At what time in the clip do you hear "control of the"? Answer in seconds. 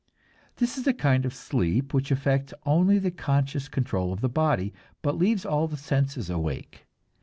3.69-4.29